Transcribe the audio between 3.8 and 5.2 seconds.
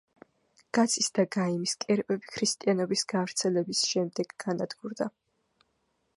შემდეგ განადგურდა.